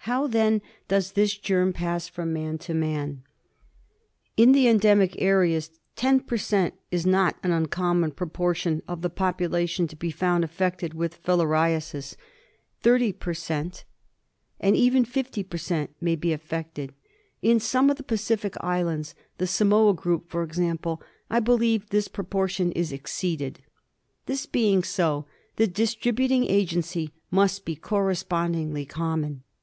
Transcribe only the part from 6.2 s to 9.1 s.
per cent, is not an uncommon proportion of the